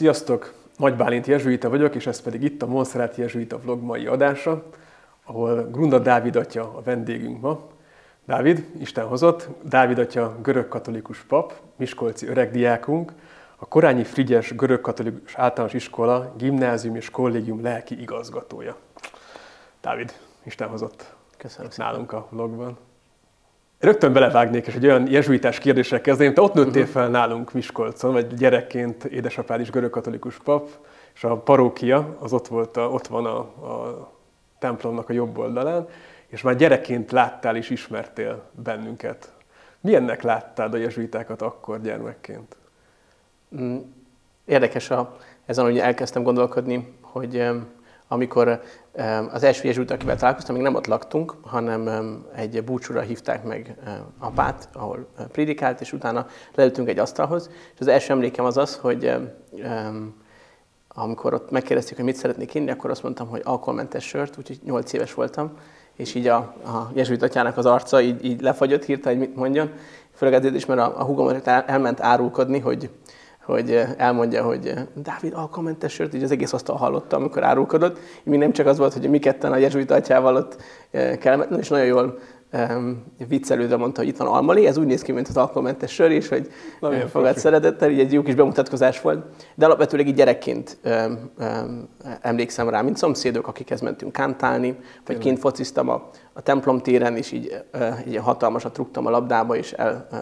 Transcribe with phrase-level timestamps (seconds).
[0.00, 0.52] Sziasztok!
[0.76, 4.62] Nagy Bálint Jezsuita vagyok, és ez pedig itt a Monszerát Jezsuita vlog mai adása,
[5.24, 7.68] ahol Grunda Dávid atya a vendégünk ma.
[8.24, 13.12] Dávid, Isten hozott, Dávid atya görög-katolikus pap, miskolci öregdiákunk,
[13.56, 18.76] a Korányi Frigyes görög-katolikus általános iskola, gimnázium és kollégium lelki igazgatója.
[19.80, 20.12] Dávid,
[20.42, 22.78] Isten hozott Köszönöm nálunk a vlogban.
[23.80, 26.34] Rögtön belevágnék, és egy olyan jezsuitás kérdéssel kezdeném.
[26.34, 30.68] Te ott nőttél fel nálunk Miskolcon, vagy gyerekként édesapád is görögkatolikus pap,
[31.14, 34.10] és a parókia az ott, volt a, ott van a, a
[34.58, 35.88] templomnak a jobb oldalán,
[36.26, 39.32] és már gyerekként láttál és ismertél bennünket.
[39.80, 42.56] Milyennek láttad a jezsuitákat akkor gyermekként?
[43.60, 43.76] Mm,
[44.44, 45.16] Érdekes a,
[45.46, 47.50] ezen, hogy elkezdtem gondolkodni, hogy
[48.12, 48.62] amikor
[49.32, 53.74] az első jezsuit, akivel találkoztam, még nem ott laktunk, hanem em, egy búcsúra hívták meg
[54.18, 59.14] apát, ahol prédikált, és utána leültünk egy asztalhoz, és az első emlékem az az, hogy
[60.88, 64.92] amikor ott megkérdezték, hogy mit szeretnék inni, akkor azt mondtam, hogy alkoholmentes sört, úgyhogy 8
[64.92, 65.50] éves voltam,
[65.96, 69.70] és így a, a jezsuit atyának az arca így, így lefagyott hirtelen, hogy mit mondjon.
[70.14, 72.90] Főleg azért is, mert a, a húgom el, elment árulkodni, hogy,
[73.50, 77.98] hogy elmondja, hogy Dávid alkoholmentes sört, így az egész asztal hallotta, amikor árulkodott.
[78.22, 80.62] Még nem csak az volt, hogy mi ketten a jezsuit atyával ott
[81.18, 82.18] kellemetlen, és nagyon jól
[82.52, 86.10] um, viccelődve mondta, hogy itt van almali, ez úgy néz ki, mint az alkoholmentes sör,
[86.10, 86.48] és hogy
[86.80, 89.24] milyen fogad szeretettel, így egy jó kis bemutatkozás volt.
[89.54, 91.88] De alapvetőleg így gyerekként um, um,
[92.20, 97.32] emlékszem rá, mint szomszédok, akikhez mentünk kántálni, vagy kint fociztam a, a templom téren, és
[97.32, 100.18] így, uh, így hatalmasat rúgtam a labdába, és el, uh,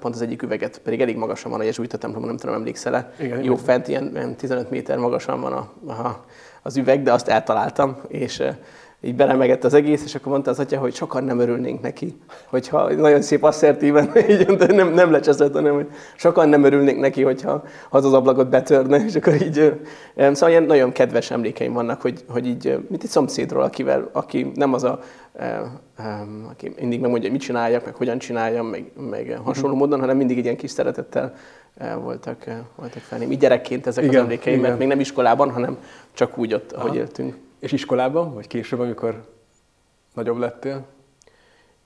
[0.00, 3.12] pont az egyik üveget, pedig elég magasan van a jezsuita templomon, nem tudom, emlékszel-e?
[3.18, 6.24] Igen, Jó fent, ilyen, ilyen 15 méter magasan van a, a,
[6.62, 8.42] az üveg, de azt eltaláltam, és
[9.00, 12.92] így beremegett az egész, és akkor mondta az atya, hogy sokan nem örülnénk neki, hogyha
[12.92, 17.64] nagyon szép asszertíven, így mondta, nem, nem lecseszett, hanem hogy sokan nem örülnénk neki, hogyha
[17.90, 19.80] az az ablakot betörne, és akkor így,
[20.16, 24.74] szóval ilyen nagyon kedves emlékeim vannak, hogy, hogy így, mint egy szomszédról, akivel, aki nem
[24.74, 25.00] az a,
[26.50, 30.38] aki mindig megmondja, hogy mit csináljak, meg hogyan csináljam, meg, meg hasonló módon, hanem mindig
[30.38, 31.34] egy ilyen kis szeretettel
[32.02, 32.44] voltak,
[32.76, 33.30] voltak felém.
[33.30, 34.68] Így gyerekként ezek Igen, az emlékeim, igen.
[34.68, 35.76] mert még nem iskolában, hanem
[36.12, 37.34] csak úgy ott, ahogy éltünk.
[37.58, 39.28] És iskolában, vagy később, amikor
[40.14, 40.86] nagyobb lettél?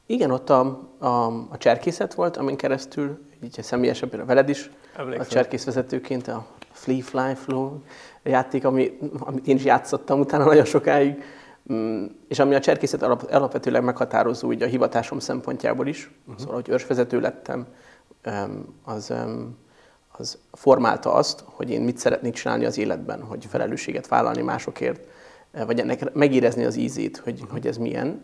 [0.07, 5.27] Igen, ott a, a, a cserkészet volt, amin keresztül, így személyesen például veled is, Emlékszem.
[5.27, 7.79] a cserkészvezetőként a Flea Fly Flow
[8.23, 11.23] játék, ami, amit én is játszottam utána nagyon sokáig,
[11.73, 16.39] Mm, és ami a cserkészet alap, alapvetőleg meghatározó így a hivatásom szempontjából is, uh-huh.
[16.39, 17.67] szóval, hogy őrsvezető lettem,
[18.23, 19.15] em, az,
[20.13, 25.01] az formálta azt, hogy én mit szeretnék csinálni az életben, hogy felelősséget vállalni másokért,
[25.53, 27.51] vagy ennek megérezni az ízét, hogy, uh-huh.
[27.51, 28.23] hogy ez milyen.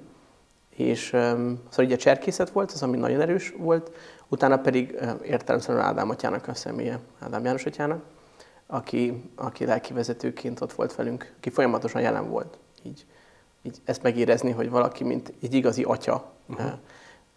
[0.70, 3.90] És um, szóval így a cserkészet volt, az, ami nagyon erős volt,
[4.28, 8.02] utána pedig uh, értelemszerűen Ádám atyának a személye, Ádám János atyának,
[8.66, 12.58] aki, aki lelkivezetőként ott volt velünk, aki folyamatosan jelen volt.
[12.82, 13.06] Így,
[13.62, 16.72] így ezt megérezni, hogy valaki, mint egy igazi atya, uh-huh.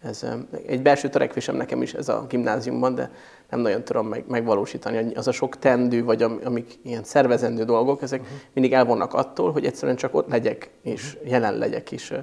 [0.02, 0.26] Ez
[0.66, 3.10] egy belső törekvésem nekem is ez a gimnáziumban, de
[3.50, 5.14] nem nagyon tudom meg, megvalósítani.
[5.14, 8.36] Az a sok tendő, vagy am, amik ilyen szervezendő dolgok, ezek uh-huh.
[8.52, 11.30] mindig elvonnak attól, hogy egyszerűen csak ott legyek, és uh-huh.
[11.30, 12.18] jelen legyek, uh,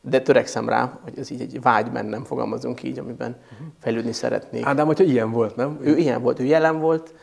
[0.00, 3.36] de törekszem rá, hogy ez így egy vágy bennem, fogalmazunk így, amiben
[3.80, 4.66] fejlődni szeretnék.
[4.66, 5.78] Ádám, hogyha ilyen volt, nem?
[5.82, 7.14] Ő ilyen volt, ő jelen volt,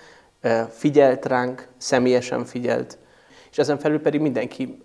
[0.70, 2.98] figyelt ránk, személyesen figyelt,
[3.56, 4.82] és ezen felül pedig mindenki,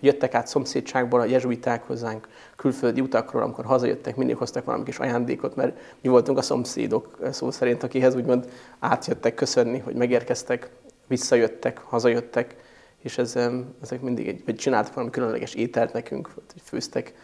[0.00, 5.56] jöttek át szomszédságból a jezsuiták hozzánk, külföldi utakról, amikor hazajöttek, mindig hoztak valami kis ajándékot,
[5.56, 8.48] mert mi voltunk a szomszédok szó szerint, akihez úgymond
[8.78, 10.70] átjöttek köszönni, hogy megérkeztek,
[11.06, 12.56] visszajöttek, hazajöttek,
[12.98, 13.38] és ez,
[13.82, 17.14] ezek mindig egy, vagy csináltak valami különleges ételt nekünk, vagy főztek,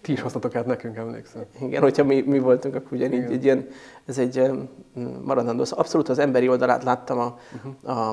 [0.00, 1.42] Ti is hoztatok át nekünk, emlékszem.
[1.60, 3.32] igen, hogyha mi, mi voltunk, akkor ugyanígy Igen.
[3.32, 3.66] egy ilyen,
[4.06, 4.50] ez egy
[5.24, 5.64] maradandó.
[5.64, 7.90] Szóval abszolút az emberi oldalát láttam, a, Mhm.
[7.90, 8.08] a,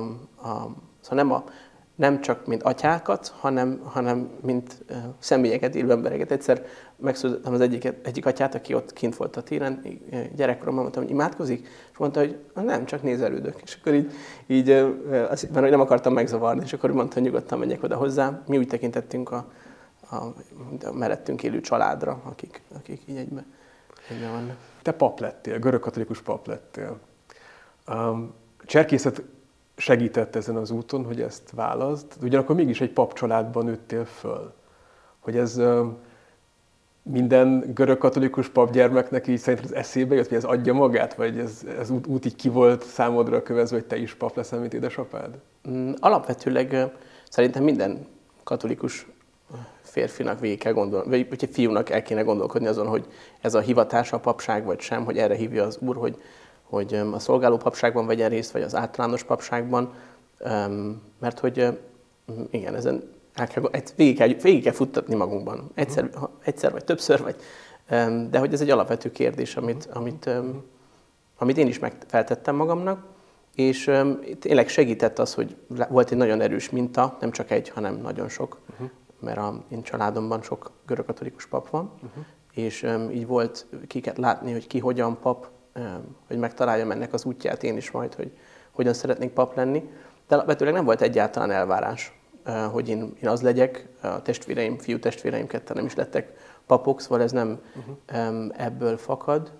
[0.47, 1.43] a, szóval nem, a,
[1.95, 4.85] nem csak mint atyákat, hanem, hanem mint
[5.19, 6.31] személyeket, élő embereket.
[6.31, 9.81] Egyszer megszólítottam az egyik, egyik atyát, aki ott kint volt a téren,
[10.35, 13.61] gyerekkoromban mondtam, hogy imádkozik, és mondta, hogy nem, csak nézelődök.
[13.63, 14.11] És akkor így,
[14.47, 14.69] így
[15.29, 18.41] azt hittem, hogy nem akartam megzavarni, és akkor mondta, hogy nyugodtan menjek oda hozzá.
[18.47, 19.51] Mi úgy tekintettünk a,
[20.09, 20.15] a,
[20.85, 23.45] a mellettünk élő családra, akik, akik így egybe,
[24.09, 24.55] egybe vannak.
[24.81, 26.99] Te pap lettél, görögkatolikus pap lettél.
[27.87, 28.33] Um,
[28.65, 29.23] cserkészet
[29.77, 34.53] segített ezen az úton, hogy ezt válaszd, de ugyanakkor mégis egy pap családban nőttél föl.
[35.19, 35.61] Hogy ez
[37.09, 41.89] minden görögkatolikus papgyermeknek így szerinted az eszébe jött, hogy ez adja magát, vagy ez, ez
[41.89, 45.39] út, út így ki volt számodra kövezve, hogy te is pap leszel, mint édesapád?
[45.69, 46.91] Mm, Alapvetőleg
[47.29, 48.07] szerintem minden
[48.43, 49.07] katolikus
[49.81, 53.05] férfinak végig kell gondolni, vagy vagy egy fiúnak el kéne gondolkodni azon, hogy
[53.41, 56.21] ez a hivatása a papság, vagy sem, hogy erre hívja az Úr, hogy,
[56.69, 59.93] hogy a szolgáló papságban vegyen részt, vagy az általános papságban.
[61.19, 61.79] Mert hogy
[62.49, 63.63] igen, ezen el kell,
[63.95, 65.71] végig, kell, végig kell futtatni magunkban.
[65.73, 66.29] Egyszer, uh-huh.
[66.43, 67.35] egyszer vagy többször, vagy,
[68.29, 70.29] de hogy ez egy alapvető kérdés, amit, amit,
[71.37, 73.05] amit én is megfeltettem magamnak,
[73.55, 73.91] és
[74.39, 75.55] tényleg segített az, hogy
[75.89, 78.89] volt egy nagyon erős minta, nem csak egy, hanem nagyon sok, uh-huh.
[79.19, 82.23] mert a én családomban sok görögkatolikus pap van, uh-huh.
[82.53, 85.47] és így volt kiket látni, hogy ki hogyan pap,
[86.27, 88.31] hogy megtaláljam ennek az útját én is majd, hogy
[88.71, 89.89] hogyan szeretnék pap lenni.
[90.27, 92.19] De alapvetőleg nem volt egyáltalán elvárás,
[92.71, 96.33] hogy én, én az legyek, a testvéreim, fiú testvéreim ketten nem is lettek
[96.65, 98.51] papok, szóval ez nem uh-huh.
[98.57, 99.51] ebből fakad.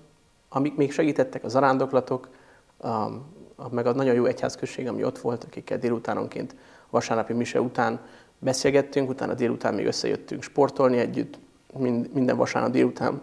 [0.50, 2.30] Amik még segítettek, a zarándoklatok,
[2.78, 3.34] um,
[3.72, 6.56] meg a nagyon jó egyházközség, ami ott volt, akikkel délutánonként,
[6.90, 8.00] vasárnapi mise után
[8.40, 11.40] beszélgettünk, utána délután még összejöttünk sportolni együtt,
[12.14, 13.22] minden vasárnap délután.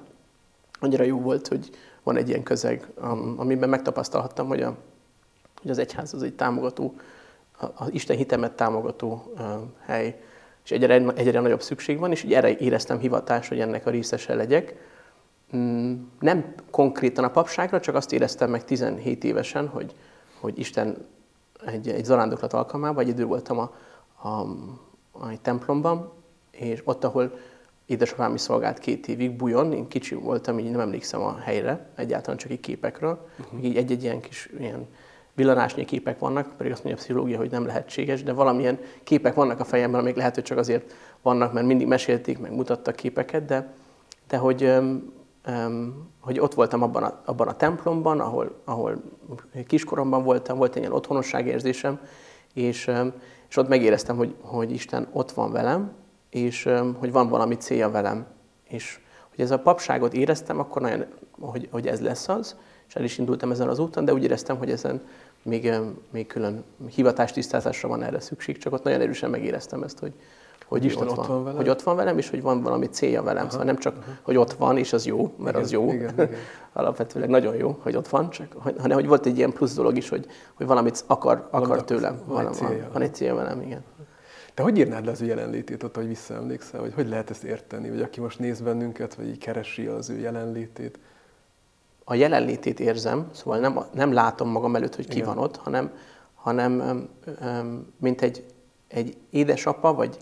[0.81, 1.71] Annyira jó volt, hogy
[2.03, 2.89] van egy ilyen közeg,
[3.37, 4.77] amiben megtapasztalhattam, hogy, a,
[5.61, 6.95] hogy az egyház az egy támogató,
[7.75, 9.35] az Isten hitemet támogató
[9.81, 10.21] hely,
[10.65, 14.35] és egyre, egyre nagyobb szükség van, és így erre éreztem hivatást, hogy ennek a részese
[14.35, 14.75] legyek.
[15.57, 19.95] Mm, nem konkrétan a papságra, csak azt éreztem meg 17 évesen, hogy,
[20.41, 21.07] hogy Isten
[21.67, 23.73] egy, egy zarándoklat alkalmával, egy idő voltam a,
[24.23, 24.29] a,
[25.11, 26.13] a, templomban,
[26.51, 27.39] és ott, ahol
[27.87, 32.39] édesapám is szolgált két évig, bujon, én kicsi voltam, így nem emlékszem a helyre, egyáltalán
[32.39, 33.65] csak egy képekről, uh-huh.
[33.65, 34.87] így egy-egy ilyen kis ilyen
[35.35, 39.61] villanásnyi képek vannak, pedig azt mondja a pszichológia, hogy nem lehetséges, de valamilyen képek vannak
[39.61, 43.75] a fejemben, amik lehet, hogy csak azért vannak, mert mindig mesélték, meg mutattak képeket, de,
[44.29, 44.73] de hogy
[46.21, 49.03] hogy ott voltam abban a, abban a templomban, ahol, ahol
[49.67, 52.01] kiskoromban voltam, volt egy ilyen otthonosságérzésem,
[52.55, 52.91] és,
[53.49, 55.93] és ott megéreztem, hogy, hogy Isten ott van velem,
[56.33, 56.69] és
[56.99, 58.27] hogy van valami célja velem.
[58.69, 59.01] És
[59.31, 61.05] hogy ez a papságot éreztem, akkor nagyon,
[61.41, 62.57] hogy, hogy ez lesz az,
[62.89, 65.03] és el is indultam ezen az úton, de úgy éreztem, hogy ezen
[65.43, 65.73] még,
[66.11, 66.65] még külön
[66.95, 70.13] hivatástisztázásra van erre szükség, csak ott nagyon erősen megéreztem ezt, hogy,
[70.67, 71.59] hogy Isten ott, ott van, velem?
[71.59, 73.43] hogy ott van velem, és hogy van valami célja velem.
[73.43, 74.13] Aha, szóval nem csak, aha.
[74.23, 75.93] hogy ott van, és az jó, mert igen, az jó.
[75.93, 76.31] Igen, igen.
[76.73, 80.09] Alapvetőleg nagyon jó, hogy ott van, csak, hanem hogy volt egy ilyen plusz dolog is,
[80.09, 82.21] hogy, hogy valamit akar, akar tőlem.
[82.27, 82.55] Van, van.
[82.61, 83.85] Van, van egy célja velem, igen.
[84.55, 87.91] Te hogy írnád le az ő jelenlétét ott, hogy visszaemlékszel, vagy hogy lehet ezt érteni,
[87.91, 90.99] vagy aki most néz bennünket, vagy így keresi az ő jelenlétét?
[92.05, 95.27] A jelenlétét érzem, szóval nem, nem látom magam előtt, hogy ki Igen.
[95.27, 95.93] van ott, hanem,
[96.35, 97.03] hanem
[97.97, 98.45] mint egy,
[98.89, 100.17] egy édesapa, vagy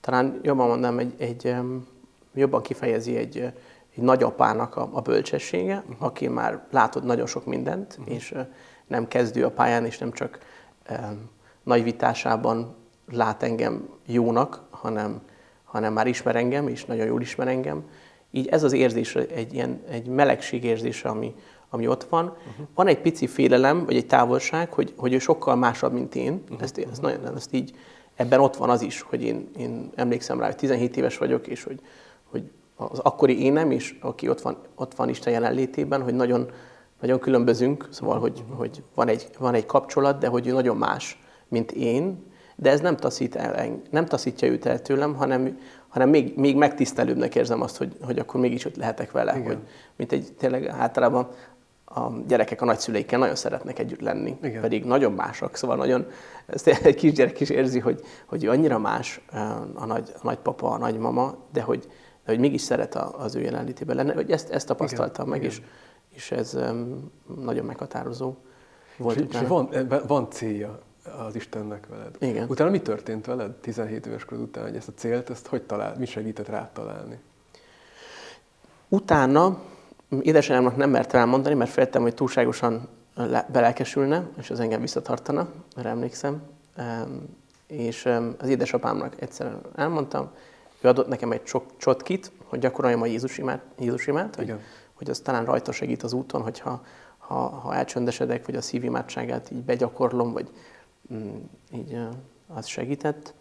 [0.00, 1.54] talán jobban mondom, egy, egy
[2.34, 3.38] jobban kifejezi egy,
[3.96, 6.02] egy nagyapának a, a bölcsessége, uh-huh.
[6.06, 8.14] aki már látod nagyon sok mindent, uh-huh.
[8.14, 8.34] és
[8.86, 10.38] nem kezdő a pályán, és nem csak
[10.90, 11.30] um,
[11.62, 12.76] nagy vitásában
[13.12, 15.20] lát engem jónak, hanem,
[15.64, 17.84] hanem már ismer engem, és nagyon jól ismer engem.
[18.30, 21.34] Így ez az érzés, egy ilyen egy melegség érzése, ami,
[21.70, 22.24] ami ott van.
[22.24, 22.66] Uh-huh.
[22.74, 26.42] Van egy pici félelem, vagy egy távolság, hogy, hogy ő sokkal másabb, mint én.
[26.42, 26.62] Uh-huh.
[26.62, 27.74] Ezt, ezt, nagyon, ezt így
[28.14, 31.64] ebben ott van az is, hogy én, én emlékszem rá, hogy 17 éves vagyok, és
[31.64, 31.80] hogy,
[32.30, 36.50] hogy az akkori énem is, aki ott van, ott van Isten jelenlétében, hogy nagyon,
[37.00, 41.22] nagyon különbözünk, szóval, hogy, hogy van, egy, van egy kapcsolat, de hogy ő nagyon más,
[41.48, 42.31] mint én,
[42.62, 47.34] de ez nem, taszít el, nem taszítja őt el tőlem, hanem, hanem még, még megtisztelőbbnek
[47.34, 49.32] érzem azt, hogy, hogy akkor mégis ott lehetek vele.
[49.32, 49.58] Hogy,
[49.96, 51.28] mint egy tényleg általában
[51.84, 54.60] a gyerekek a nagyszüleikkel nagyon szeretnek együtt lenni, Igen.
[54.60, 56.06] pedig nagyon másak, szóval nagyon,
[56.46, 59.20] ezt egy kisgyerek is érzi, hogy, hogy annyira más
[59.74, 61.80] a, nagy, a nagypapa, a nagymama, de hogy,
[62.24, 65.38] de hogy mégis szeret az ő jelenlétében lenni, hogy ezt, ezt tapasztaltam Igen.
[65.38, 65.64] meg, Igen.
[66.10, 66.58] És, és ez
[67.40, 68.34] nagyon meghatározó
[68.96, 69.20] volt.
[69.20, 69.68] És, és van,
[70.06, 70.80] van célja
[71.26, 72.16] az Istennek veled.
[72.18, 72.48] Igen.
[72.48, 75.94] Utána mi történt veled 17 éves korod után, hogy ezt a célt, ezt hogy talál,
[75.98, 77.18] mi segített rád találni?
[78.88, 79.58] Utána
[80.20, 82.88] Édesanyámnak nem mertem elmondani, mert féltem, hogy túlságosan
[83.52, 86.42] belelkesülne, és az engem visszatartana, mert emlékszem.
[87.66, 90.30] És az édesapámnak egyszer elmondtam,
[90.80, 91.42] ő adott nekem egy
[91.76, 94.54] csotkit, hogy gyakoroljam a Jézus imát, Jézus imát hogy,
[94.94, 96.84] hogy az talán rajta segít az úton, hogyha
[97.18, 100.50] ha, ha elcsöndesedek, vagy a szívimádságát így begyakorlom, vagy
[101.74, 101.98] így
[102.46, 103.34] az segített.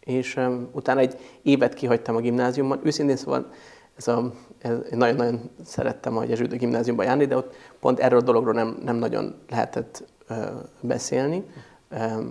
[0.00, 0.40] És
[0.72, 2.80] utána egy évet kihagytam a gimnáziumban.
[2.82, 3.52] Őszintén szóval
[3.96, 8.22] ez a, ez, én nagyon-nagyon szerettem a Jezsuita gimnáziumba járni, de ott pont erről a
[8.22, 10.34] dologról nem, nem nagyon lehetett ö,
[10.80, 11.44] beszélni.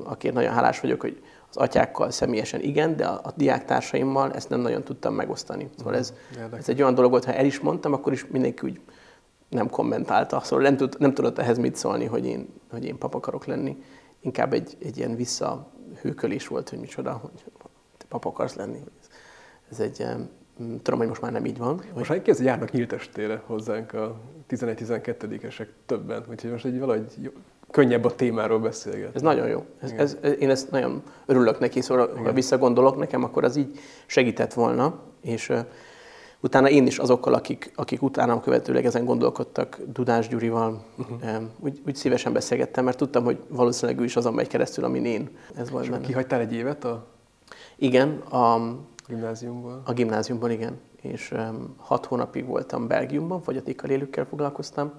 [0.04, 4.60] Akért nagyon hálás vagyok, hogy az atyákkal személyesen igen, de a, a diáktársaimmal ezt nem
[4.60, 5.70] nagyon tudtam megosztani.
[5.78, 6.14] Szóval ez,
[6.58, 8.80] ez egy olyan dolog volt, ha el is mondtam, akkor is mindenki úgy
[9.50, 10.40] nem kommentálta.
[10.40, 13.84] Szóval nem, tud, nem tudott ehhez mit szólni, hogy én, hogy én pap akarok lenni.
[14.24, 17.44] Inkább egy, egy ilyen visszahőkölés volt, hogy micsoda, hogy
[17.98, 18.80] te pap akarsz lenni.
[19.00, 19.08] Ez,
[19.70, 20.06] ez egy
[20.58, 21.82] tudom, hogy most már nem így van.
[21.96, 27.32] Most már kezd, járnak nyílt estére hozzánk a 11-12-esek többen, úgyhogy most egy valahogy
[27.72, 29.16] könnyebb a témáról beszélgetni.
[29.16, 29.66] Ez nagyon jó.
[29.80, 34.54] Ez, ez, én ezt nagyon örülök neki, szóval ha visszagondolok nekem, akkor az így segített
[34.54, 35.52] volna, és
[36.44, 41.44] utána én is azokkal, akik, akik utánam követőleg ezen gondolkodtak, Dudás Gyurival, uh-huh.
[41.60, 45.30] úgy, úgy szívesen beszélgettem, mert tudtam, hogy valószínűleg ő is azon megy keresztül, amin én.
[45.56, 46.06] Ez volt és benne.
[46.06, 47.08] kihagytál egy évet a
[47.76, 48.76] igen, a
[49.08, 49.82] gimnáziumból?
[49.86, 50.80] A gimnáziumból, igen.
[51.02, 54.92] És um, hat hónapig voltam Belgiumban, fogyatékkal élőkkel foglalkoztam,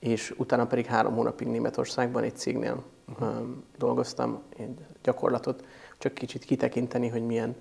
[0.00, 3.40] és utána pedig három hónapig Németországban egy cégnél uh-huh.
[3.40, 5.64] um, dolgoztam, egy gyakorlatot,
[5.98, 7.56] csak kicsit kitekinteni, hogy milyen,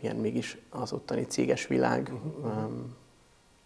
[0.00, 2.12] milyen mégis az ottani céges világ.
[2.42, 2.70] Uh-huh.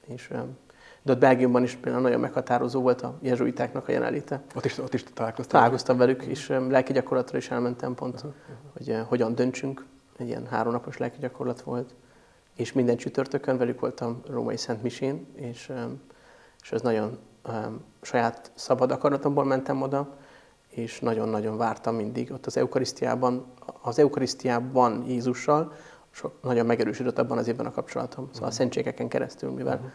[0.07, 0.57] És, um,
[1.03, 4.43] de ott Belgiumban is például nagyon meghatározó volt a jezsuitáknak a jelenléte.
[4.55, 5.59] Ott is, ott is találkoztam?
[5.59, 8.33] Találkoztam velük, és um, lelki gyakorlatra is elmentem pont, uh-huh.
[8.77, 9.85] hogy uh, hogyan döntsünk.
[10.17, 11.95] Egy ilyen háromnapos lelki gyakorlat volt.
[12.57, 15.73] És minden csütörtökön velük voltam Római Szent Misén, és,
[16.63, 17.19] és ez nagyon
[18.03, 20.17] saját szabad akaratomból mentem oda,
[20.69, 23.47] és nagyon-nagyon vártam mindig ott az Eukarisztiában,
[23.83, 25.73] az Eukarisztiában Jézussal,
[26.11, 28.29] sok, nagyon megerősödött abban az évben a kapcsolatom.
[28.33, 29.93] Szóval a szentségeken keresztül, mivel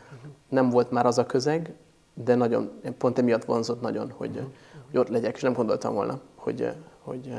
[0.50, 1.74] nem volt már az a közeg,
[2.14, 4.48] de nagyon, pont emiatt vonzott nagyon, hogy,
[4.90, 7.34] hogy ott legyek, és nem gondoltam volna, hogy, hogy,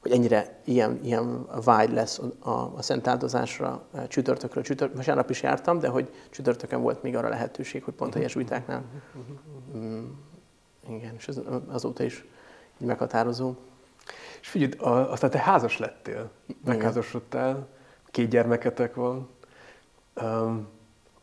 [0.00, 4.62] hogy ennyire ilyen, ilyen vágy lesz a, a szent áldozásra csütörtökről.
[4.62, 8.82] Csütört, vasárnap is jártam, de hogy csütörtökön volt még arra lehetőség, hogy pont a jesuitáknál.
[9.76, 10.04] Mm,
[10.88, 12.24] igen, és ez azóta is
[12.80, 13.54] így meghatározó.
[14.40, 14.72] És figyelj,
[15.10, 16.30] aztán te házas lettél,
[16.64, 17.66] megházasodtál,
[18.10, 19.28] két gyermeketek van.
[20.22, 20.68] Um,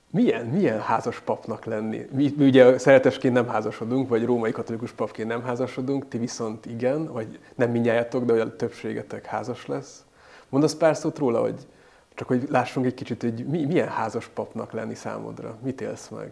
[0.10, 2.08] milyen, milyen házas papnak lenni?
[2.12, 7.12] Mi, mi ugye szeretesként nem házasodunk, vagy római katolikus papként nem házasodunk, ti viszont igen,
[7.12, 10.06] vagy nem minnyájátok, de a többségetek házas lesz.
[10.50, 11.68] Mondasz pár szót róla, hogy
[12.14, 15.58] csak hogy lássunk egy kicsit, hogy mi, milyen házas papnak lenni számodra?
[15.64, 16.32] Mit élsz meg?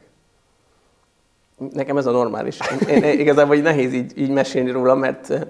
[1.73, 2.59] Nekem ez a normális.
[2.89, 5.47] Én, én, igazából nehéz így, így mesélni róla, mert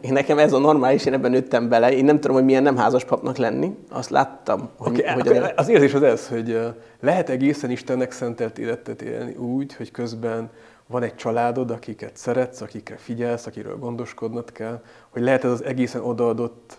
[0.00, 1.92] én nekem ez a normális, én ebben nőttem bele.
[1.92, 3.76] Én nem tudom, hogy milyen nem házas papnak lenni.
[3.90, 4.98] Azt láttam, hogy...
[4.98, 5.52] Okay, hogy a...
[5.56, 6.60] Az érzés az ez, hogy
[7.00, 10.50] lehet egészen Istennek szentelt életet élni úgy, hogy közben
[10.86, 16.02] van egy családod, akiket szeretsz, akikre figyelsz, akiről gondoskodnod kell, hogy lehet ez az egészen
[16.02, 16.76] odaadott,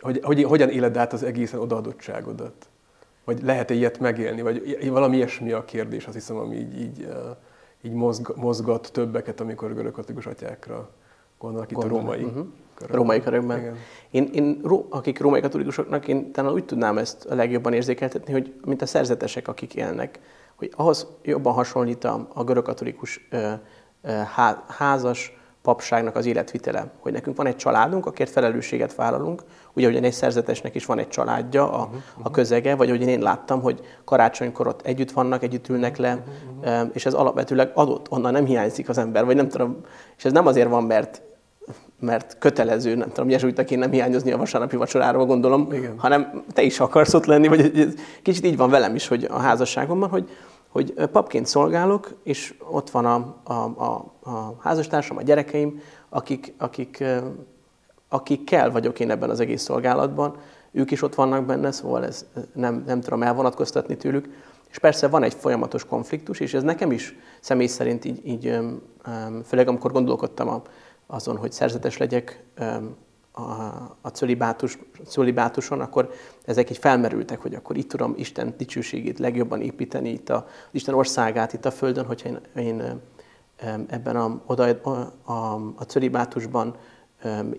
[0.00, 2.66] hogy, hogy hogyan éled át az egészen odaadottságodat?
[3.24, 4.42] Vagy lehet-e ilyet megélni?
[4.42, 7.08] Vagy valami ilyesmi a kérdés, azt hiszem, ami így, így,
[7.82, 7.92] így
[8.34, 10.90] mozgat többeket, amikor görögkatolikus atyákra
[11.42, 11.98] Gondolok itt Gondolom.
[11.98, 12.46] a római uh-huh.
[12.74, 12.96] körökben.
[12.98, 13.58] Római körökben.
[13.58, 13.76] Igen.
[14.10, 18.82] Én, én, akik római katolikusoknak, én talán úgy tudnám ezt a legjobban érzékeltetni, hogy mint
[18.82, 20.20] a szerzetesek, akik élnek,
[20.54, 23.52] hogy ahhoz jobban hasonlít a, a görög katolikus ö,
[24.02, 24.10] ö,
[24.66, 26.90] házas papságnak az életvitele.
[27.00, 31.08] Hogy nekünk van egy családunk, akért felelősséget vállalunk, ugye, hogy egy szerzetesnek is van egy
[31.08, 35.68] családja, a, uh-huh, a közege, vagy hogy én láttam, hogy karácsonykor ott együtt vannak, együtt
[35.68, 36.24] ülnek le,
[36.62, 36.90] uh-huh.
[36.92, 39.76] és ez alapvetőleg adott, onnan nem hiányzik az ember, vagy nem tudom,
[40.16, 41.22] és ez nem azért van, mert
[42.02, 45.98] mert kötelező, nem tudom, jezsuitaként nem hiányozni a vasárnapi vacsoráról, gondolom, Igen.
[45.98, 50.08] hanem te is akarsz ott lenni, vagy kicsit így van velem is, hogy a házasságomban,
[50.08, 50.30] hogy,
[50.68, 57.04] hogy papként szolgálok, és ott van a, a, a, a házastársam, a gyerekeim, akik, akik,
[58.08, 60.36] akikkel vagyok én ebben az egész szolgálatban,
[60.72, 64.28] ők is ott vannak benne, szóval ez nem, nem tudom elvonatkoztatni tőlük.
[64.70, 68.58] És persze van egy folyamatos konfliktus, és ez nekem is személy szerint így, így
[69.44, 70.62] főleg amikor gondolkodtam a,
[71.12, 72.44] azon, hogy szerzetes legyek
[74.00, 76.10] a, cölibátus, cölibátuson, akkor
[76.44, 81.52] ezek így felmerültek, hogy akkor itt tudom Isten dicsőségét legjobban építeni, itt a, Isten országát
[81.52, 83.00] itt a Földön, hogyha én, én
[83.86, 84.64] ebben a, oda,
[85.22, 85.32] a,
[85.76, 86.76] a cölibátusban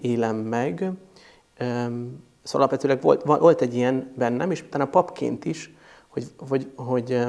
[0.01, 0.91] élem meg.
[2.43, 5.74] Szóval alapvetőleg volt, volt egy ilyen bennem, és utána papként is,
[6.07, 7.25] hogy, hogy, hogy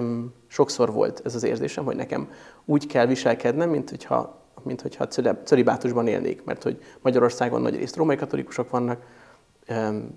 [0.47, 2.31] sokszor volt ez az érzésem, hogy nekem
[2.65, 5.09] úgy kell viselkednem, mint hogyha mint hogyha
[5.45, 9.03] cölibátusban élnék, mert hogy Magyarországon nagy részt római katolikusok vannak,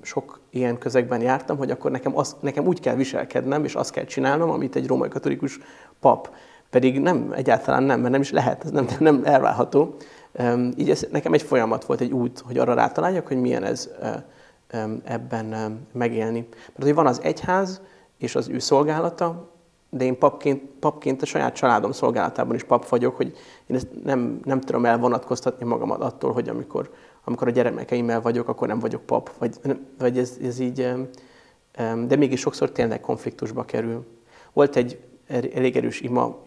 [0.01, 4.03] sok ilyen közegben jártam, hogy akkor nekem, az, nekem úgy kell viselkednem, és azt kell
[4.03, 5.59] csinálnom, amit egy római katolikus
[5.99, 6.29] pap.
[6.69, 9.95] Pedig nem, egyáltalán nem, mert nem is lehet, ez nem, nem elválható.
[10.77, 13.89] Így ez nekem egy folyamat volt, egy út, hogy arra rátaláljak, hogy milyen ez
[15.03, 16.47] ebben megélni.
[16.49, 17.81] Mert hogy van az egyház,
[18.17, 19.56] és az ő szolgálata,
[19.97, 23.37] de én papként, papként a saját családom szolgálatában is pap vagyok, hogy
[23.67, 26.91] én ezt nem, nem tudom elvonatkoztatni magamat attól, hogy amikor,
[27.23, 29.55] amikor a gyermekeimmel vagyok, akkor nem vagyok pap, vagy,
[29.97, 30.93] vagy ez, ez így,
[32.07, 34.05] de mégis sokszor tényleg konfliktusba kerül.
[34.53, 36.37] Volt egy elég erős ima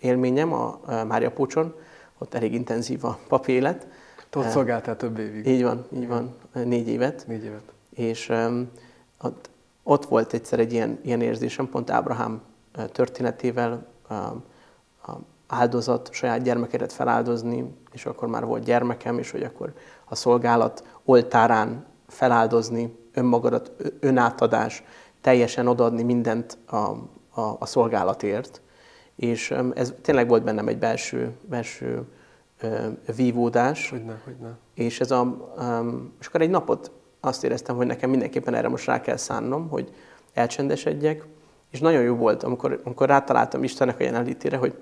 [0.00, 1.74] élményem a Mária Pócson,
[2.18, 3.86] ott elég intenzív a pap élet.
[4.36, 5.46] Ott szolgáltál több évig.
[5.46, 7.24] Így van, így van, négy évet.
[7.26, 7.72] Négy évet.
[7.90, 8.32] És
[9.20, 9.50] ott,
[9.82, 12.42] ott volt egyszer egy ilyen, ilyen érzésem, pont Ábrahám
[12.92, 13.86] történetével,
[15.46, 19.72] áldozat, saját gyermekeket feláldozni, és akkor már volt gyermekem, és hogy akkor
[20.04, 24.82] a szolgálat oltárán feláldozni, önmagadat, önátadás,
[25.20, 28.60] teljesen odaadni mindent a, a, a szolgálatért.
[29.16, 32.04] És ez tényleg volt bennem egy belső, belső
[33.16, 33.90] vívódás.
[33.90, 34.58] Hogyne, hogyne.
[34.74, 35.50] És, ez a,
[36.20, 36.90] és akkor egy napot
[37.20, 39.94] azt éreztem, hogy nekem mindenképpen erre most rá kell szánnom, hogy
[40.32, 41.26] elcsendesedjek,
[41.74, 44.74] és nagyon jó volt, amikor, amikor rátaláltam Istennek a jelenlétére, hogy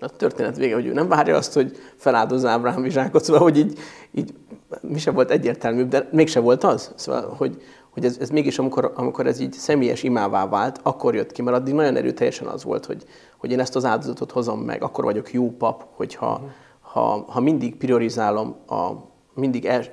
[0.00, 3.78] a történet vége, hogy ő nem várja azt, hogy feláldozz Ábrahám Izsákot, szóval, hogy így,
[4.10, 4.34] így
[4.80, 6.92] mi sem volt egyértelmű, de mégse volt az.
[6.96, 11.32] Szóval, hogy, hogy ez, ez mégis, amikor, amikor ez így személyes imává vált, akkor jött
[11.32, 13.04] ki, mert addig nagyon erőteljesen az volt, hogy,
[13.36, 16.50] hogy én ezt az áldozatot hozom meg, akkor vagyok jó pap, hogyha uh-huh.
[16.80, 18.90] ha, ha mindig priorizálom, a,
[19.34, 19.84] mindig, el,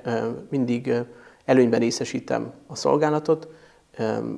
[0.50, 0.92] mindig
[1.44, 3.48] előnyben részesítem a szolgálatot,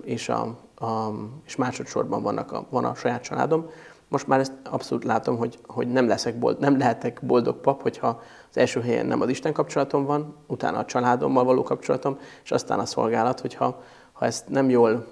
[0.04, 1.08] és, a, a,
[1.47, 3.70] és másodszorban vannak a, van a saját családom.
[4.08, 8.20] Most már ezt abszolút látom, hogy, hogy nem, leszek bold, nem lehetek boldog pap, hogyha
[8.50, 12.78] az első helyen nem az Isten kapcsolatom van, utána a családommal való kapcsolatom, és aztán
[12.78, 13.82] a szolgálat, hogyha
[14.12, 15.06] ha ezt nem jól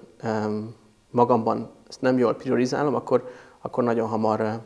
[1.11, 3.29] magamban, ezt nem jól priorizálom, akkor,
[3.61, 4.61] akkor nagyon hamar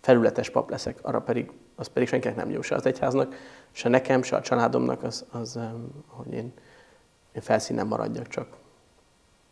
[0.00, 3.34] felületes pap leszek, arra pedig, az pedig senkinek nem jó, se az egyháznak,
[3.70, 5.58] se nekem, se a családomnak, az, az
[6.06, 6.52] hogy én,
[7.32, 8.46] én felszínen maradjak csak.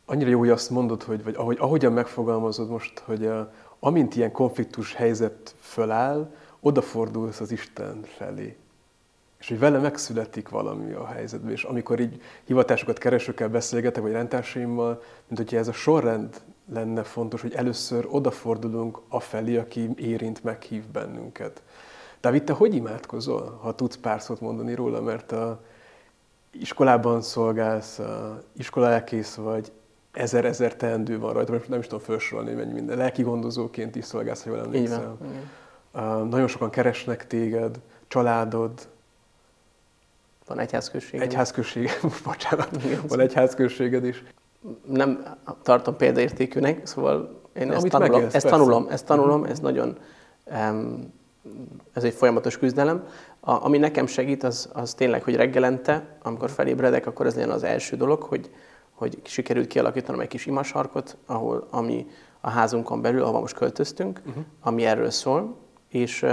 [0.05, 3.47] Annyira jó, hogy azt mondod, hogy, vagy ahogy, ahogyan megfogalmazod most, hogy uh,
[3.81, 6.31] amint ilyen konfliktus helyzet föláll,
[6.61, 8.57] odafordulsz az Isten felé.
[9.39, 11.53] És hogy vele megszületik valami a helyzetben.
[11.53, 16.43] És amikor így hivatásokat keresőkkel beszélgetek, vagy rendtársaimmal, mint hogyha ez a sorrend
[16.73, 21.63] lenne fontos, hogy először odafordulunk a felé, aki érint, meghív bennünket.
[22.21, 25.61] Dávid, te hogy imádkozol, ha tudsz pár szót mondani róla, mert a
[26.51, 29.73] iskolában szolgálsz, a iskola elkész vagy,
[30.14, 32.97] ezer-ezer teendő van rajta, nem is tudom felsorolni, mennyi minden.
[32.97, 35.16] Lelki gondozóként is szolgálsz, ha jól emlékszem.
[35.94, 38.88] Uh, nagyon sokan keresnek téged, családod.
[40.46, 41.20] Van egyházközség.
[41.20, 41.90] Egyházközség,
[42.24, 44.24] bocsánat, Igen, van egyházközséged is.
[44.87, 49.50] Nem tartom példaértékűnek, szóval én ezt, tanulom, megélsz, ezt tanulom, ezt tanulom, uh-huh.
[49.50, 49.98] ez nagyon,
[50.44, 51.12] um,
[51.92, 53.07] ez egy folyamatos küzdelem.
[53.40, 57.62] A, ami nekem segít, az, az tényleg, hogy reggelente, amikor felébredek, akkor ez legyen az
[57.62, 58.50] első dolog, hogy,
[58.94, 62.07] hogy sikerült kialakítanom egy kis imasarkot, ahol, ami
[62.40, 64.44] a házunkon belül, ahol most költöztünk, uh-huh.
[64.61, 65.57] ami erről szól,
[65.88, 66.26] és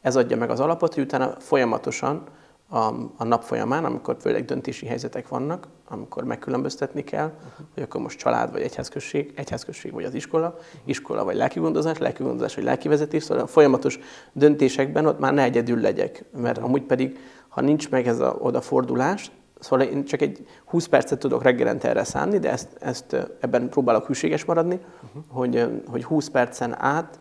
[0.00, 2.22] ez adja meg az alapot, hogy utána folyamatosan
[2.68, 2.78] a,
[3.16, 7.66] a nap folyamán, amikor főleg döntési helyzetek vannak, amikor megkülönböztetni kell, uh-huh.
[7.74, 10.64] hogy akkor most család vagy egyházközség, egyházközség vagy az iskola, uh-huh.
[10.84, 13.98] iskola vagy lelkigondozás, lelkigondozás vagy lelkivezetés, szóval a folyamatos
[14.32, 19.30] döntésekben ott már ne egyedül legyek, mert amúgy pedig, ha nincs meg ez a odafordulás,
[19.60, 24.06] Szóval én csak egy 20 percet tudok reggelente erre szánni, de ezt, ezt ebben próbálok
[24.06, 25.22] hűséges maradni, uh-huh.
[25.28, 27.18] hogy, hogy 20 percen át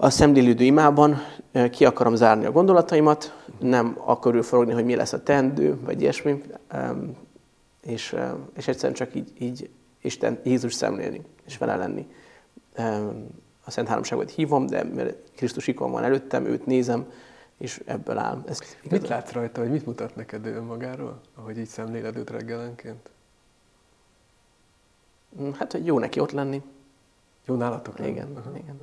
[0.00, 1.16] a szemlélődő imában
[1.70, 6.42] ki akarom zárni a gondolataimat, nem akarul forogni, hogy mi lesz a teendő, vagy ilyesmi,
[7.82, 8.16] és,
[8.56, 9.70] és egyszerűen csak így, így
[10.02, 12.06] Isten, Jézus szemlélni, és vele lenni.
[13.64, 17.06] A Szent Háromságot hívom, de mert Krisztus ikon van előttem, őt nézem,
[17.58, 18.42] és ebből áll.
[18.46, 23.10] Ez mit látsz rajta, vagy mit mutat neked önmagáról, ahogy így szemléled őt reggelenként?
[25.40, 26.62] Mm, hát, hogy jó neki ott lenni.
[27.44, 28.10] Jó nálatok lenni?
[28.10, 28.58] Igen, uh-huh.
[28.58, 28.80] igen.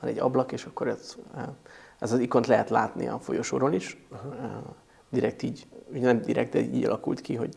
[0.00, 1.44] Van egy ablak, és akkor ez, eh,
[1.98, 4.04] ez az ikont lehet látni a folyosóról is.
[4.10, 4.34] Uh-huh.
[5.08, 7.56] Direkt így, nem direkt, de így alakult ki, hogy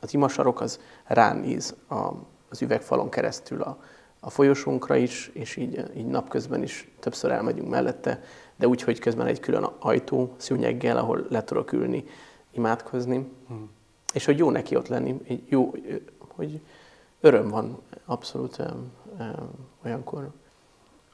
[0.00, 2.10] az imasarok az ránéz a,
[2.48, 3.82] az üvegfalon keresztül a,
[4.20, 8.22] a folyosónkra is, és így, így napközben is többször elmegyünk mellette,
[8.60, 12.04] de úgy, hogy közben egy külön ajtó szűnyeggel, ahol le tudok ülni,
[12.50, 13.28] imádkozni.
[13.48, 13.70] Hmm.
[14.12, 15.74] És hogy jó neki ott lenni, jó,
[16.18, 16.60] hogy
[17.20, 19.50] öröm van abszolút um, um,
[19.84, 20.30] olyankor.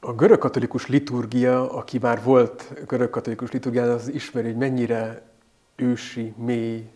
[0.00, 5.22] A görögkatolikus liturgia, aki már volt görögkatolikus liturgia, az ismeri, hogy mennyire
[5.76, 6.90] ősi, mély.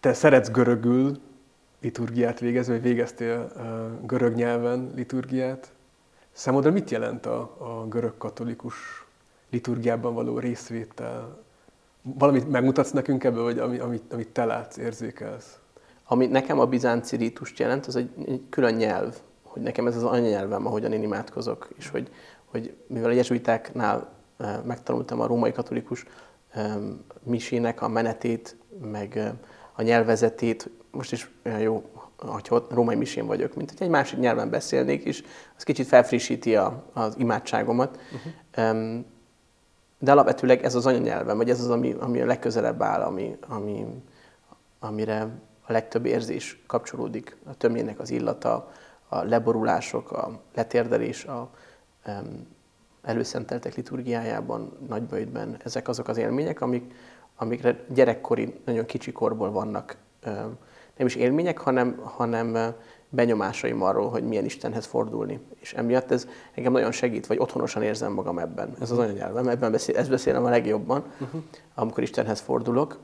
[0.00, 1.18] Te szeretsz görögül
[1.80, 3.52] liturgiát végezni, vagy végeztél
[4.06, 5.72] görög nyelven liturgiát.
[6.38, 8.74] Számodra mit jelent a, a görög katolikus
[9.50, 11.38] liturgiában való részvétel?
[12.02, 15.58] Valamit megmutatsz nekünk ebből, vagy ami, amit, amit te látsz, érzékelsz?
[16.04, 20.02] Ami nekem a bizánci rítust jelent, az egy, egy külön nyelv, hogy nekem ez az
[20.02, 22.10] anyanyelvem, ahogyan én imádkozok, és hogy,
[22.44, 24.12] hogy mivel a jezsuitáknál
[24.64, 26.06] megtanultam a római katolikus
[27.22, 29.34] misének a menetét, meg
[29.72, 31.90] a nyelvezetét, most is olyan jó
[32.26, 35.24] hogyha ott római misén vagyok, mint hogy egy másik nyelven beszélnék, és
[35.56, 37.98] az kicsit felfrissíti a, az imádságomat.
[38.12, 39.04] Uh-huh.
[39.98, 43.86] De alapvetőleg ez az anyanyelvem, vagy ez az, ami, ami a legközelebb áll, ami, ami,
[44.78, 45.28] amire
[45.66, 47.36] a legtöbb érzés kapcsolódik.
[47.44, 48.72] A tömjének az illata,
[49.08, 51.50] a leborulások, a letérdelés, a
[52.06, 52.46] um,
[53.02, 56.94] előszenteltek liturgiájában, nagybajtben, ezek azok az élmények, amik,
[57.36, 60.58] amikre gyerekkori, nagyon kicsi korból vannak um,
[60.98, 62.74] nem is élmények, hanem, hanem
[63.08, 65.40] benyomásaim arról, hogy milyen Istenhez fordulni.
[65.60, 68.76] És emiatt ez engem nagyon segít, vagy otthonosan érzem magam ebben.
[68.80, 71.40] Ez az anyanyelvem, ebben beszél, ezt beszélem a legjobban, uh-huh.
[71.74, 72.98] amikor Istenhez fordulok.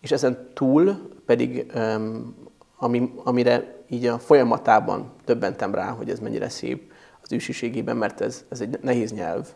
[0.00, 2.34] És ezen túl pedig, um,
[2.76, 8.44] ami, amire így a folyamatában többentem rá, hogy ez mennyire szép az ősiségében, mert ez,
[8.48, 9.48] ez egy nehéz nyelv,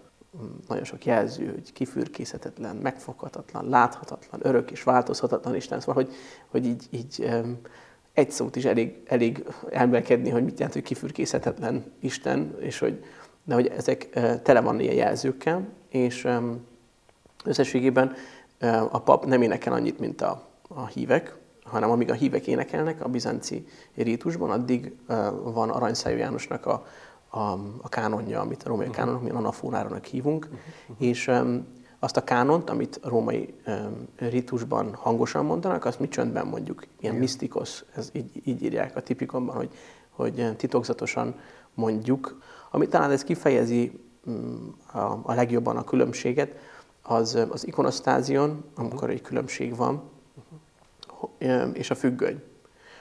[0.68, 5.81] nagyon sok jelző, hogy kifürkészhetetlen, megfoghatatlan, láthatatlan, örök és változhatatlan Isten.
[5.81, 6.14] Szóval, hogy,
[6.49, 7.31] hogy így, így
[8.14, 13.05] egy szót is elég, elég elmelkedni, hogy mit jelent, hogy kifürkészhetetlen Isten, és hogy,
[13.44, 14.09] de hogy ezek
[14.42, 16.29] tele van ilyen jelzőkkel, és
[17.44, 18.12] összességében
[18.90, 23.09] a pap nem énekel annyit, mint a, a hívek, hanem amíg a hívek énekelnek a
[23.09, 24.92] bizánci rítusban, addig
[25.42, 26.87] van Aranyszájú Jánosnak a,
[27.35, 29.01] a, a kánonja, amit a római uh-huh.
[29.01, 31.07] kánonok, mi anafónáronak hívunk, uh-huh.
[31.07, 31.31] és
[31.99, 36.83] azt a kánont, amit a római um, ritusban hangosan mondanak, azt mi csöndben mondjuk.
[37.01, 39.70] Ilyen misztikos, ez így, így írják a tipikonban, hogy,
[40.11, 41.35] hogy titokzatosan
[41.75, 42.38] mondjuk.
[42.70, 46.57] Ami talán ez kifejezi um, a, a legjobban a különbséget,
[47.03, 50.03] az az ikonosztázion, amikor egy különbség van,
[51.73, 52.42] és a függöny.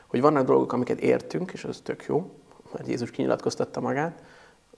[0.07, 2.31] Hogy vannak dolgok, amiket értünk, és az tök jó,
[2.73, 4.23] mert Jézus kinyilatkoztatta magát,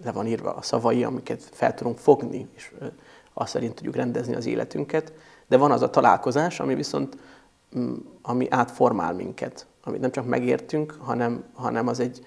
[0.03, 2.71] le van írva a szavai, amiket fel tudunk fogni, és
[3.33, 5.13] azt szerint tudjuk rendezni az életünket,
[5.47, 7.17] de van az a találkozás, ami viszont
[7.77, 12.25] mm, ami átformál minket, amit nem csak megértünk, hanem, hanem az egy,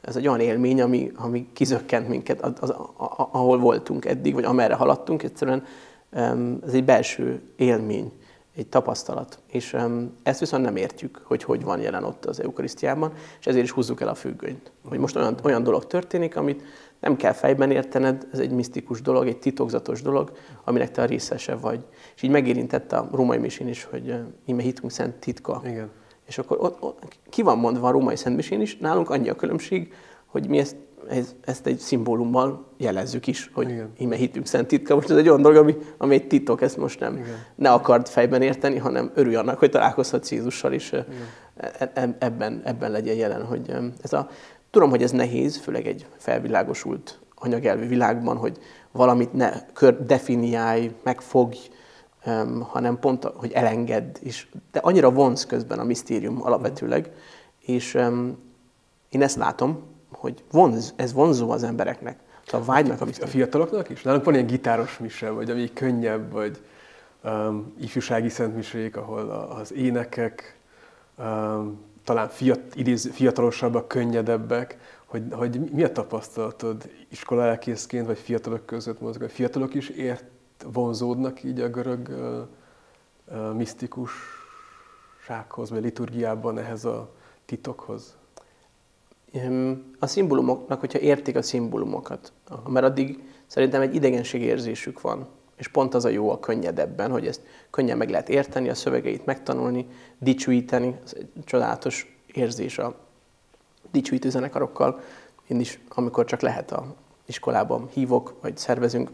[0.00, 2.74] ez egy olyan élmény, ami, ami kizökkent minket, az, az,
[3.30, 5.64] ahol voltunk eddig, vagy amerre haladtunk, egyszerűen
[6.66, 8.12] ez egy belső élmény,
[8.56, 9.38] egy tapasztalat.
[9.46, 9.76] És
[10.22, 14.00] ezt viszont nem értjük, hogy hogy van jelen ott az eukarisztiában, és ezért is húzzuk
[14.00, 14.72] el a függönyt.
[14.88, 16.62] Hogy most olyan, olyan dolog történik, amit
[17.00, 20.32] nem kell fejben értened, ez egy misztikus dolog, egy titokzatos dolog,
[20.64, 21.84] aminek te a részese vagy.
[22.14, 24.14] És így megérintette a római misén is, hogy
[24.44, 25.62] íme hitünk szent titka.
[25.64, 25.90] Igen.
[26.26, 29.34] És akkor ott, ott, ki van mondva a római szent misén is, nálunk annyi a
[29.34, 29.92] különbség,
[30.26, 30.76] hogy mi ezt,
[31.08, 33.92] ez, ezt egy szimbólummal jelezzük is, hogy Igen.
[33.98, 34.94] íme hitünk szent titka.
[34.94, 37.38] Most ez egy olyan dolog, ami, ami egy titok, ezt most nem Igen.
[37.54, 40.92] ne akard fejben érteni, hanem örülj annak, hogy találkozhatsz Jézussal is.
[40.92, 41.06] E,
[41.94, 44.28] e, ebben, ebben legyen jelen, hogy ez a
[44.74, 48.58] Tudom, hogy ez nehéz, főleg egy felvilágosult anyagelvű világban, hogy
[48.92, 51.58] valamit ne kör definiálj, megfogj,
[52.60, 54.16] hanem pont, hogy elengedd.
[54.20, 57.10] És, de annyira vonz közben a misztérium alapvetőleg,
[57.60, 57.94] és
[59.08, 59.82] én ezt látom,
[60.14, 62.18] hogy vonz, ez vonzó az embereknek.
[62.46, 64.02] Szóval vágynak a, a fiataloknak is?
[64.02, 66.62] Nálunk van ilyen gitáros mise, vagy ami könnyebb, vagy
[67.24, 70.58] um, ifjúsági szentmisék, ahol az énekek
[71.18, 78.66] um, talán fiat, idéz, fiatalosabbak, könnyedebbek, hogy, hogy mi a tapasztalatod iskola elkészként, vagy fiatalok
[78.66, 79.22] között mozog?
[79.22, 80.24] A fiatalok is ért,
[80.72, 82.42] vonzódnak így a görög uh,
[83.36, 87.10] uh, misztikussághoz, vagy liturgiában ehhez a
[87.44, 88.16] titokhoz?
[89.98, 92.32] A szimbólumoknak, hogyha értik a szimbólumokat,
[92.68, 97.40] mert addig szerintem egy idegenségérzésük van, és pont az a jó a könnyedebben, hogy ezt
[97.70, 99.86] könnyen meg lehet érteni, a szövegeit megtanulni,
[100.18, 100.96] dicsőíteni.
[101.04, 102.98] Ez egy csodálatos érzés a
[103.90, 105.00] dicsőítő zenekarokkal.
[105.46, 106.94] Én is, amikor csak lehet a
[107.26, 109.10] iskolában hívok, vagy szervezünk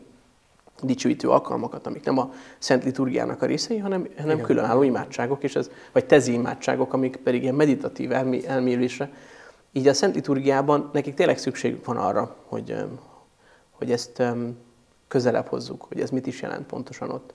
[0.82, 5.70] dicsőítő alkalmakat, amik nem a Szent Liturgiának a részei, hanem, hanem különálló imádságok, és ez,
[5.92, 9.10] vagy tezi imádságok, amik pedig ilyen meditatív elmé, elmélésre.
[9.72, 12.76] Így a Szent Liturgiában nekik tényleg szükség van arra, hogy,
[13.70, 14.22] hogy ezt
[15.08, 17.34] közelebb hozzuk, hogy ez mit is jelent pontosan ott.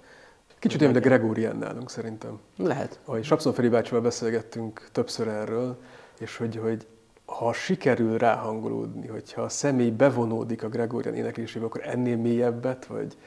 [0.59, 2.39] Kicsit olyan, mint a Gregorian nálunk szerintem.
[2.57, 2.99] Lehet.
[3.05, 5.77] Ahogy Sapszon Feri bácsival beszélgettünk többször erről,
[6.19, 6.87] és hogy, hogy
[7.25, 13.17] ha sikerül ráhangolódni, hogyha a személy bevonódik a Gregorian éneklésébe, akkor ennél mélyebbet, vagy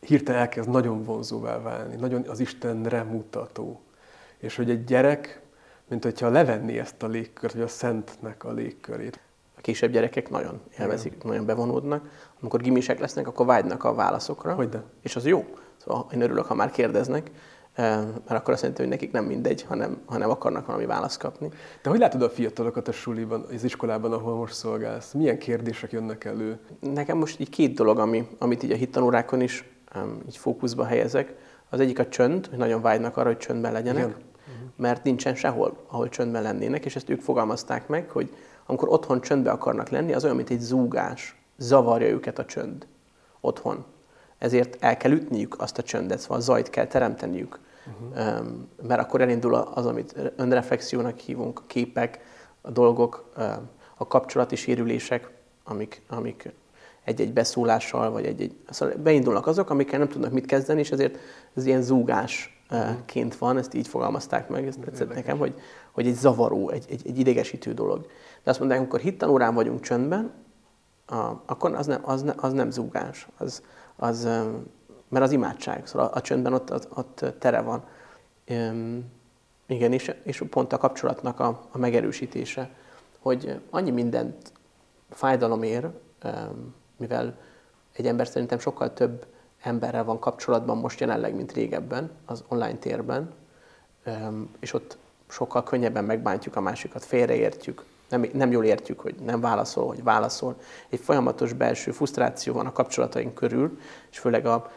[0.00, 3.80] hirtelen elkezd nagyon vonzóvá válni, nagyon az Istenre mutató.
[4.38, 5.40] És hogy egy gyerek,
[5.88, 9.20] mint hogyha levenné ezt a légkört, vagy a szentnek a légkörét.
[9.56, 11.28] A kisebb gyerekek nagyon élvezik, Igen.
[11.28, 12.08] nagyon bevonódnak.
[12.40, 14.54] Amikor gimisek lesznek, akkor vágynak a válaszokra.
[14.54, 14.82] Hogyne.
[15.02, 15.44] És az jó.
[15.76, 17.30] Szóval én örülök, ha már kérdeznek,
[17.72, 21.48] eh, mert akkor azt jelenti, hogy nekik nem mindegy, hanem, hanem akarnak valami választ kapni.
[21.82, 25.12] De hogy látod a fiatalokat a suliban, az iskolában, ahol most szolgálsz?
[25.12, 26.58] Milyen kérdések jönnek elő?
[26.80, 29.64] Nekem most így két dolog, ami, amit így a hittanórákon is
[30.26, 31.34] így fókuszba helyezek.
[31.70, 34.27] Az egyik a csönd, hogy nagyon vágynak arra, hogy csöndben legyenek, Igen.
[34.78, 38.34] Mert nincsen sehol, ahol csöndben lennének, és ezt ők fogalmazták meg, hogy
[38.66, 41.36] amikor otthon csöndbe akarnak lenni, az olyan, mint egy zúgás.
[41.58, 42.86] Zavarja őket a csönd
[43.40, 43.84] otthon.
[44.38, 47.60] Ezért el kell ütniük azt a csöndet, szóval zajt kell teremteniük.
[47.86, 48.46] Uh-huh.
[48.82, 52.20] Mert akkor elindul az, amit önreflexiónak hívunk, a képek,
[52.60, 53.32] a dolgok,
[53.96, 55.30] a kapcsolati sérülések,
[55.64, 56.52] amik, amik
[57.04, 58.54] egy-egy beszólással, vagy egy-egy...
[58.70, 61.18] Szóval beindulnak azok, amikkel nem tudnak mit kezdeni, és ezért
[61.54, 61.82] ez ilyen
[62.70, 65.60] zúgásként van, ezt így fogalmazták meg, ez tetszett nekem, hogy,
[65.92, 68.06] hogy egy zavaró, egy, egy, egy idegesítő dolog.
[68.42, 70.32] De azt mondják, amikor hittanórán vagyunk csöndben,
[71.06, 73.62] a, akkor az nem, az, ne, az nem zúgás, az,
[73.96, 74.24] az,
[75.08, 77.84] mert az imádság, szóval a, a csöndben ott, ott, ott tere van.
[78.46, 79.04] Üm,
[79.66, 82.70] igen, és, és pont a kapcsolatnak a, a megerősítése,
[83.18, 84.52] hogy annyi mindent
[85.10, 85.90] fájdalom ér,
[86.96, 87.38] mivel
[87.92, 89.26] egy ember szerintem sokkal több
[89.62, 93.32] emberrel van kapcsolatban most jelenleg, mint régebben az online térben,
[94.60, 99.86] és ott sokkal könnyebben megbántjuk a másikat, félreértjük, nem, nem jól értjük, hogy nem válaszol,
[99.86, 100.56] hogy válaszol.
[100.88, 103.78] Egy folyamatos belső frusztráció van a kapcsolataink körül,
[104.10, 104.70] és főleg a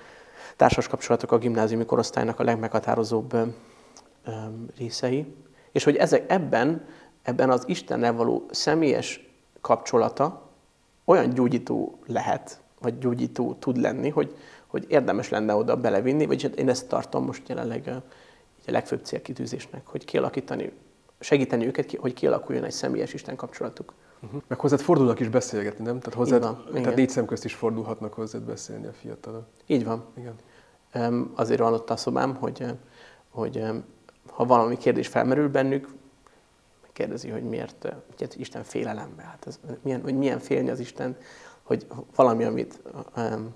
[0.56, 3.38] társas kapcsolatok a gimnáziumi korosztálynak a legmeghatározóbb
[4.78, 5.36] részei.
[5.72, 6.86] És hogy ezek ebben,
[7.22, 9.30] ebben az Istennel való személyes
[9.62, 10.50] kapcsolata
[11.06, 14.36] olyan gyógyító lehet, vagy gyógyító tud lenni, hogy,
[14.72, 18.04] hogy érdemes lenne oda belevinni, vagy hát én ezt tartom most jelenleg a,
[18.68, 20.72] a legfőbb célkitűzésnek, hogy kialakítani,
[21.20, 23.94] segíteni őket, hogy kialakuljon egy személyes Isten kapcsolatuk.
[24.22, 24.42] Uh-huh.
[24.48, 26.00] Meg hozzád fordulnak is beszélgetni, nem?
[26.00, 29.46] Tehát, hozzád, van, tehát négy szem közt is fordulhatnak hozzád beszélni a fiatalok.
[29.66, 30.06] Így van.
[30.18, 30.36] Igen.
[30.94, 32.66] Um, azért van ott a szobám, hogy,
[33.30, 33.84] hogy um,
[34.32, 35.88] ha valami kérdés felmerül bennük,
[36.94, 41.18] kérdezi, hogy miért, ugye, Isten félelembe, hát ez, milyen, hogy milyen félni az Isten,
[41.64, 42.82] hogy valami, amit
[43.18, 43.54] um,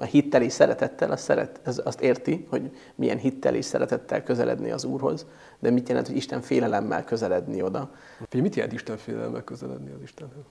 [0.00, 4.70] a hittel és szeretettel, azt, szeret, az, azt érti, hogy milyen hittel és szeretettel közeledni
[4.70, 5.26] az Úrhoz,
[5.58, 7.90] de mit jelent, hogy Isten félelemmel közeledni oda.
[8.30, 10.42] Hogy mit jelent Isten félelemmel közeledni az Istenhez?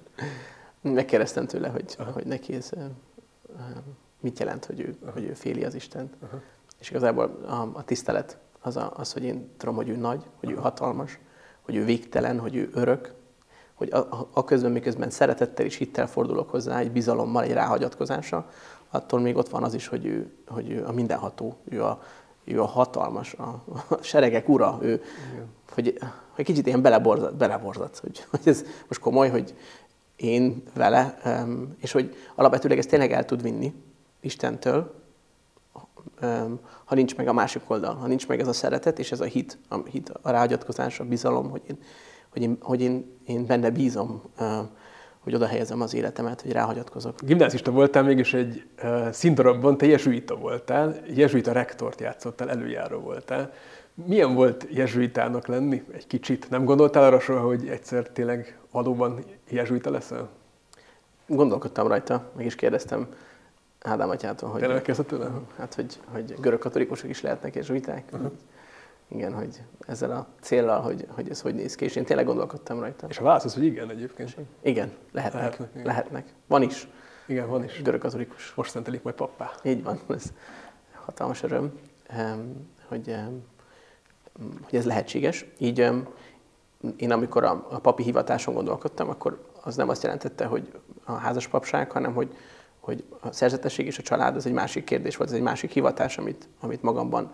[0.80, 2.70] Megkérdeztem tőle, hogy, hogy neki ez
[4.20, 6.14] mit jelent, hogy ő, hogy ő féli az Istent.
[6.20, 6.40] Aha.
[6.80, 10.48] És igazából a, a tisztelet az, a, az, hogy én tudom, hogy ő nagy, hogy
[10.48, 10.58] Aha.
[10.58, 11.18] ő hatalmas,
[11.60, 13.14] hogy ő végtelen, hogy ő örök,
[13.78, 18.50] hogy a, a, közben, miközben szeretettel és hittel fordulok hozzá, egy bizalommal, egy ráhagyatkozása,
[18.90, 22.02] attól még ott van az is, hogy ő, hogy ő a mindenható, ő a,
[22.44, 25.02] ő a hatalmas, a, a seregek ura, ő,
[25.74, 25.98] hogy,
[26.30, 29.54] hogy kicsit ilyen beleborzat, beleborzat hogy, hogy ez most komoly, hogy
[30.16, 31.18] én vele,
[31.80, 33.74] és hogy alapvetőleg ezt tényleg el tud vinni
[34.20, 34.94] Istentől,
[36.84, 39.24] ha nincs meg a másik oldal, ha nincs meg ez a szeretet és ez a
[39.24, 41.78] hit, a, hit, a rágyatkozás, a bizalom, hogy én,
[42.38, 44.22] hogy én, hogy én, én benne bízom,
[45.18, 47.14] hogy oda helyezem az életemet, hogy ráhagyatkozok.
[47.20, 48.66] Gimnázista voltál, mégis egy
[49.10, 53.52] színdarabban te jezsuita voltál, jezsuita rektort játszottál, előjáró voltál.
[53.94, 56.50] Milyen volt jezsuitának lenni egy kicsit?
[56.50, 60.28] Nem gondoltál arra soha, hogy egyszer tényleg valóban jezsuita leszel?
[61.26, 63.08] Gondolkodtam rajta, meg is kérdeztem
[63.82, 64.60] Ádám atyától, hogy...
[64.60, 65.30] Tényleg tőle?
[65.56, 68.04] Hát, hogy, hogy görög katolikusok is lehetnek jezsuiták.
[68.12, 68.30] Uh-huh.
[69.08, 72.80] Igen, hogy ezzel a célral, hogy, hogy ez hogy néz ki, és én tényleg gondolkodtam
[72.80, 73.06] rajta.
[73.08, 74.36] És a válasz az, hogy igen egyébként.
[74.62, 75.42] Igen, lehetnek.
[75.42, 75.70] Lehetnek.
[75.74, 75.86] Igen.
[75.86, 76.34] lehetnek.
[76.46, 76.88] Van is.
[77.26, 77.82] Igen, van is.
[77.82, 78.54] Görög katolikus.
[78.54, 79.50] Most szentelik majd pappá.
[79.62, 80.32] Így van, ez
[81.04, 81.72] hatalmas öröm,
[82.88, 83.14] hogy,
[84.62, 85.46] hogy ez lehetséges.
[85.58, 85.90] Így
[86.96, 90.72] én amikor a, a papi hivatáson gondolkodtam, akkor az nem azt jelentette, hogy
[91.04, 92.36] a házas papság, hanem hogy,
[92.80, 96.18] hogy a szerzetesség és a család az egy másik kérdés volt, ez egy másik hivatás,
[96.18, 97.30] amit, amit magamban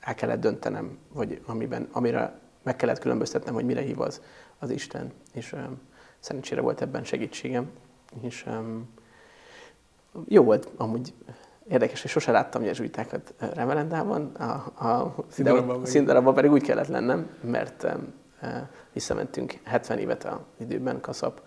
[0.00, 4.20] el kellett döntenem, vagy amiben, amire meg kellett különböztetnem, hogy mire hív az,
[4.58, 5.12] az Isten.
[5.32, 5.80] És um,
[6.18, 7.70] szerencsére volt ebben segítségem.
[8.20, 8.88] És um,
[10.28, 11.14] jó volt, amúgy
[11.68, 14.52] érdekes, hogy sose láttam jezsuitákat Remelendában, a,
[14.88, 15.14] a
[15.82, 18.12] színdarabban pedig úgy kellett lennem, mert um,
[18.92, 21.42] visszamentünk 70 évet a időben Kaszap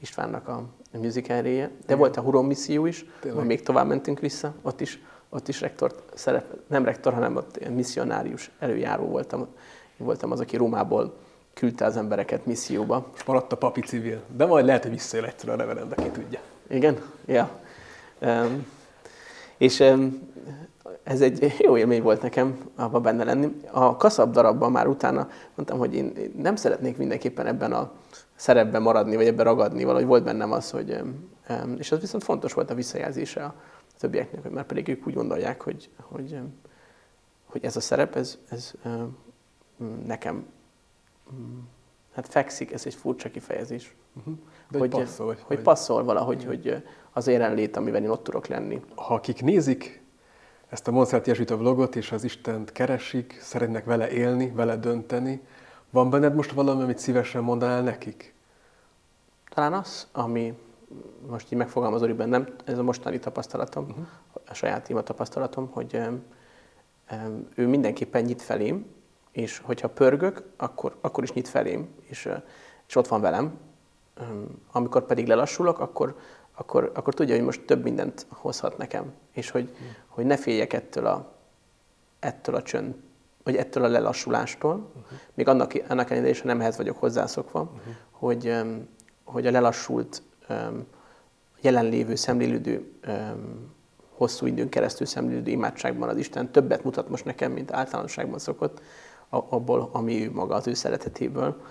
[0.00, 1.98] Istvánnak a musicalréje, de Igen.
[1.98, 3.04] volt a Huron misszió is,
[3.42, 5.02] még tovább mentünk vissza, ott is
[5.34, 9.40] ott is rektor szerep, nem rektor, hanem ott misszionárius előjáró voltam.
[10.00, 11.14] Én voltam az, aki Rómából
[11.54, 13.06] küldte az embereket misszióba.
[13.14, 16.40] És maradt a papi civil, de majd lehet, hogy visszajön egyszer a reverend, aki tudja.
[16.68, 16.96] Igen?
[17.26, 17.50] Ja.
[18.20, 18.66] Um,
[19.56, 20.30] és um,
[21.02, 23.60] ez egy jó élmény volt nekem abban benne lenni.
[23.70, 27.90] A kaszab darabban már utána mondtam, hogy én nem szeretnék mindenképpen ebben a
[28.34, 31.00] szerepben maradni, vagy ebben ragadni, valahogy volt bennem az, hogy,
[31.78, 33.54] és az viszont fontos volt a visszajelzése
[34.02, 36.38] többieknek, mert pedig ők úgy gondolják, hogy, hogy,
[37.44, 38.72] hogy ez a szerep, ez, ez
[40.06, 40.46] nekem
[42.14, 43.94] hát fekszik, ez egy furcsa kifejezés.
[44.16, 44.34] Uh-huh.
[44.70, 48.80] De hogy, passzol, hogy, hogy passzol valahogy, hogy az érenlét, amiben én ott tudok lenni.
[48.94, 50.02] Ha akik nézik
[50.68, 55.40] ezt a Monszert Jezsuita vlogot, és az Istent keresik, szeretnek vele élni, vele dönteni,
[55.90, 58.34] van benned most valami, amit szívesen mondanál nekik?
[59.54, 60.54] Talán az, ami,
[61.28, 64.06] most így megfogalmazódik bennem, ez a mostani tapasztalatom, uh-huh.
[64.48, 66.00] a saját ima tapasztalatom, hogy
[67.54, 68.86] ő mindenképpen nyit felém,
[69.32, 72.28] és hogyha pörgök, akkor, akkor is nyit felém, és,
[72.88, 73.58] és ott van velem.
[74.72, 76.16] Amikor pedig lelassulok, akkor,
[76.54, 79.86] akkor, akkor tudja, hogy most több mindent hozhat nekem, és hogy, mm.
[80.06, 81.32] hogy ne féljek ettől a,
[82.18, 82.94] ettől a csönd,
[83.42, 85.18] vagy ettől a lelassulástól, uh-huh.
[85.34, 87.94] még annak, annak ellenére is, ha nem ehhez vagyok hozzászokva, uh-huh.
[88.10, 88.56] hogy,
[89.24, 90.22] hogy a lelassult,
[91.60, 92.92] jelenlévő, szemlélődő,
[94.08, 98.80] hosszú időn keresztül szemlélődő imádságban az Isten többet mutat most nekem, mint általánosságban szokott,
[99.28, 101.62] abból, ami ő maga az ő szeretetéből,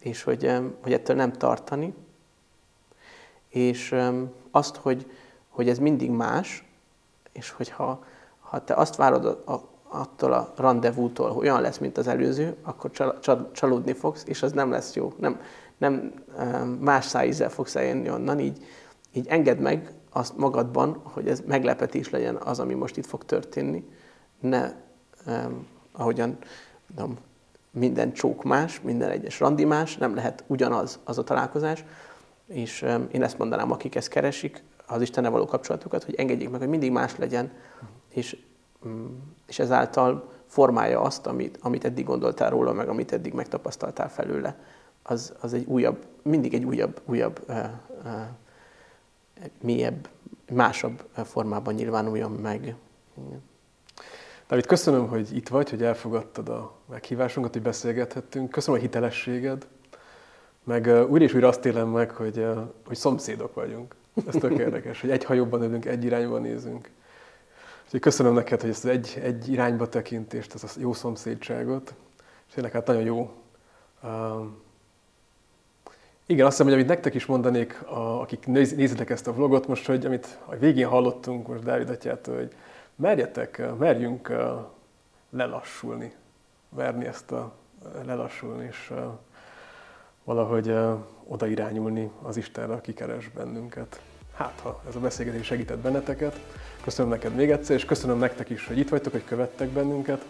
[0.00, 1.94] és hogy, hogy ettől nem tartani,
[3.48, 3.96] és
[4.50, 5.10] azt, hogy,
[5.48, 6.64] hogy ez mindig más,
[7.32, 8.04] és hogyha
[8.40, 12.56] ha te azt várod a, a, attól a rendezvútól, hogy olyan lesz, mint az előző,
[12.62, 15.12] akkor csal, csal, csalódni fogsz, és az nem lesz jó.
[15.16, 15.40] Nem,
[15.80, 16.12] nem
[16.80, 18.64] más szájízzel fogsz eljönni onnan, így,
[19.12, 23.84] így engedd meg azt magadban, hogy ez meglepetés legyen az, ami most itt fog történni.
[24.40, 24.72] Ne,
[25.92, 26.38] ahogyan
[26.86, 27.18] tudom,
[27.70, 31.84] minden csók más, minden egyes randi más, nem lehet ugyanaz az a találkozás,
[32.46, 36.68] és én ezt mondanám, akik ezt keresik, az Istennel való kapcsolatukat, hogy engedjék meg, hogy
[36.68, 37.52] mindig más legyen,
[38.08, 38.36] és,
[38.84, 44.56] um, és ezáltal formálja azt, amit, amit eddig gondoltál róla, meg amit eddig megtapasztaltál felőle.
[45.02, 47.56] Az, az egy újabb, mindig egy újabb, újabb, uh,
[48.04, 48.12] uh,
[49.60, 50.08] mélyebb,
[50.52, 52.74] másabb formában nyilvánuljon meg.
[53.26, 53.42] Igen.
[54.48, 58.50] David, köszönöm, hogy itt vagy, hogy elfogadtad a meghívásunkat, hogy beszélgethettünk.
[58.50, 59.66] Köszönöm a hitelességed,
[60.64, 62.46] meg újra és újra azt élem meg, hogy,
[62.86, 63.94] hogy szomszédok vagyunk.
[64.26, 66.90] Ez tök érdekes, hogy egy hajóban ülünk, egy irányba nézünk.
[67.84, 71.94] Úgyhogy köszönöm neked, hogy ezt az egy, egy irányba tekintést, ezt a jó szomszédságot.
[72.48, 73.30] És tényleg hát nagyon jó.
[74.02, 74.46] Uh,
[76.30, 79.86] igen, azt hiszem, hogy amit nektek is mondanék, a, akik nézitek ezt a vlogot most,
[79.86, 82.52] hogy amit a végén hallottunk most Dávid atyától, hogy
[82.96, 84.32] merjetek, merjünk
[85.30, 86.12] lelassulni,
[86.68, 87.52] verni ezt a
[88.04, 88.92] lelassulni, és
[90.24, 90.74] valahogy
[91.26, 94.00] oda irányulni az Istenre, aki keres bennünket.
[94.34, 96.40] Hát, ha ez a beszélgetés segített benneteket,
[96.82, 100.24] köszönöm neked még egyszer, és köszönöm nektek is, hogy itt vagytok, hogy követtek bennünket,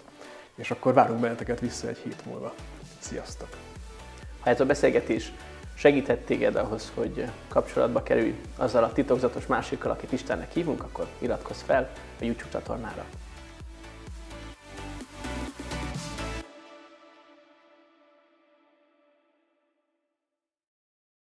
[0.54, 2.54] és akkor várunk benneteket vissza egy hét múlva.
[2.98, 3.48] Sziasztok!
[4.40, 5.32] Ha ez a beszélgetés
[5.80, 11.60] segített téged ahhoz, hogy kapcsolatba kerülj azzal a titokzatos másikkal, akit Istennek hívunk, akkor iratkozz
[11.60, 11.90] fel
[12.20, 13.04] a YouTube csatornára.